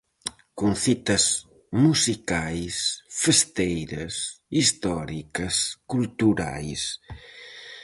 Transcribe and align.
Con 0.59 0.71
citas 0.83 1.23
musicais, 1.83 2.75
festeiras, 3.21 4.13
históricas, 4.59 5.55
culturais... 5.91 6.81